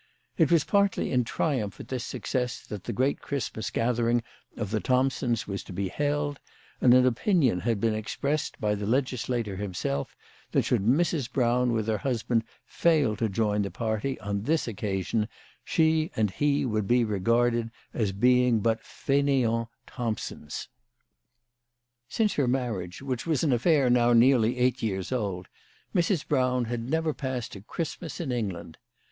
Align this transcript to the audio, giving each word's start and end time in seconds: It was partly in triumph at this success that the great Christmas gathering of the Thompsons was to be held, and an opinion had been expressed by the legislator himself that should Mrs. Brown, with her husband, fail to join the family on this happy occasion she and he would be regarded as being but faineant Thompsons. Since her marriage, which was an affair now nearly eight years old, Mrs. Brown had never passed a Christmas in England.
It 0.35 0.51
was 0.51 0.63
partly 0.63 1.11
in 1.11 1.25
triumph 1.25 1.79
at 1.79 1.89
this 1.89 2.03
success 2.03 2.65
that 2.65 2.85
the 2.85 2.91
great 2.91 3.21
Christmas 3.21 3.69
gathering 3.69 4.23
of 4.57 4.71
the 4.71 4.79
Thompsons 4.79 5.47
was 5.47 5.63
to 5.65 5.73
be 5.73 5.89
held, 5.89 6.39
and 6.81 6.91
an 6.95 7.05
opinion 7.05 7.59
had 7.59 7.79
been 7.79 7.93
expressed 7.93 8.59
by 8.59 8.73
the 8.73 8.87
legislator 8.87 9.57
himself 9.57 10.15
that 10.53 10.63
should 10.65 10.81
Mrs. 10.81 11.31
Brown, 11.31 11.71
with 11.71 11.85
her 11.85 11.99
husband, 11.99 12.45
fail 12.65 13.15
to 13.17 13.29
join 13.29 13.61
the 13.61 13.69
family 13.69 14.19
on 14.21 14.41
this 14.41 14.65
happy 14.65 14.71
occasion 14.71 15.27
she 15.63 16.09
and 16.15 16.31
he 16.31 16.65
would 16.65 16.87
be 16.87 17.03
regarded 17.03 17.69
as 17.93 18.11
being 18.11 18.59
but 18.59 18.81
faineant 18.83 19.67
Thompsons. 19.85 20.67
Since 22.09 22.33
her 22.33 22.47
marriage, 22.47 23.03
which 23.03 23.27
was 23.27 23.43
an 23.43 23.53
affair 23.53 23.87
now 23.87 24.13
nearly 24.13 24.57
eight 24.57 24.81
years 24.81 25.11
old, 25.11 25.47
Mrs. 25.93 26.27
Brown 26.27 26.65
had 26.65 26.89
never 26.89 27.13
passed 27.13 27.55
a 27.55 27.61
Christmas 27.61 28.19
in 28.19 28.31
England. 28.31 28.79